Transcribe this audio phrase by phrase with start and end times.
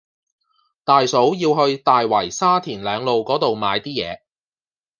[0.83, 4.21] 大嫂要去大圍沙田嶺路嗰度買啲嘢